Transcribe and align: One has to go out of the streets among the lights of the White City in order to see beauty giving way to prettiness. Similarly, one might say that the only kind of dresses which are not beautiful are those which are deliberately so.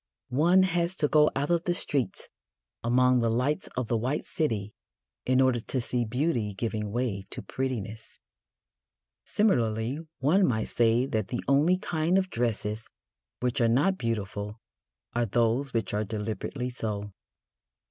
One 0.29 0.63
has 0.63 0.95
to 0.95 1.07
go 1.07 1.29
out 1.35 1.51
of 1.51 1.65
the 1.65 1.75
streets 1.75 2.27
among 2.83 3.19
the 3.19 3.29
lights 3.29 3.69
of 3.77 3.87
the 3.87 3.97
White 3.99 4.25
City 4.25 4.73
in 5.27 5.39
order 5.39 5.59
to 5.59 5.79
see 5.79 6.05
beauty 6.05 6.55
giving 6.55 6.91
way 6.91 7.21
to 7.29 7.43
prettiness. 7.43 8.17
Similarly, 9.25 9.99
one 10.17 10.47
might 10.47 10.69
say 10.69 11.05
that 11.05 11.27
the 11.27 11.43
only 11.47 11.77
kind 11.77 12.17
of 12.17 12.31
dresses 12.31 12.89
which 13.41 13.61
are 13.61 13.67
not 13.69 13.99
beautiful 13.99 14.59
are 15.13 15.27
those 15.27 15.71
which 15.71 15.93
are 15.93 16.03
deliberately 16.03 16.71
so. 16.71 17.11